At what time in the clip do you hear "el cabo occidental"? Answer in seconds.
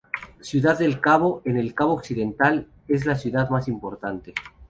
1.59-2.67